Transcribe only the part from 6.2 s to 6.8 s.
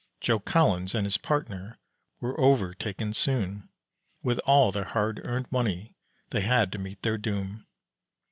they had to